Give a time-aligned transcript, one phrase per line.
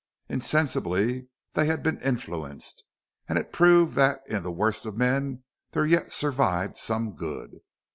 [0.29, 2.85] Insensibly they had been influenced,
[3.29, 5.43] and it proved that in the worst of men
[5.73, 7.59] there yet survived some good.